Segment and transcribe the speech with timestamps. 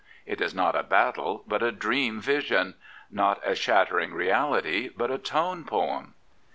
[0.25, 2.73] It is not a battle, but a dream vision;
[3.11, 6.15] not a shattering reality, but a tone poem.